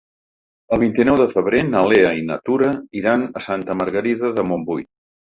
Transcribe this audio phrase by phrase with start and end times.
[0.75, 2.69] El vint-i-nou de febrer na Lea i na Tura
[3.01, 4.87] iran a Santa Margarida de Montbui.